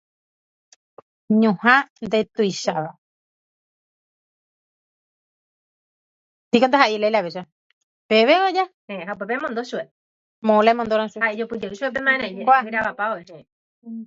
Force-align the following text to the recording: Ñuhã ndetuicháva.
Ñuhã 1.41 1.75
ndetuicháva. 2.05 2.91